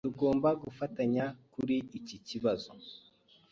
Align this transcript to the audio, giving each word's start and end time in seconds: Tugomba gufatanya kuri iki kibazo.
Tugomba 0.09 0.49
gufatanya 0.63 1.25
kuri 1.53 1.75
iki 1.99 2.17
kibazo. 2.27 2.69